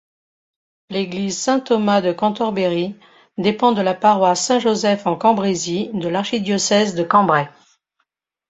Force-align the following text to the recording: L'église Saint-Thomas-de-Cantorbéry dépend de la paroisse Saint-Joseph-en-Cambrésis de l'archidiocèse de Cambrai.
L'église 0.89 1.37
Saint-Thomas-de-Cantorbéry 1.37 2.95
dépend 3.37 3.71
de 3.71 3.83
la 3.83 3.93
paroisse 3.93 4.43
Saint-Joseph-en-Cambrésis 4.47 5.89
de 5.93 6.07
l'archidiocèse 6.07 6.95
de 6.95 7.03
Cambrai. 7.03 7.47